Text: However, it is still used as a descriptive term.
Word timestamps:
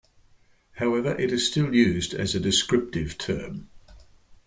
However, 0.77 1.11
it 1.21 1.31
is 1.31 1.47
still 1.47 1.75
used 1.75 2.15
as 2.15 2.33
a 2.33 2.39
descriptive 2.39 3.19
term. 3.19 3.69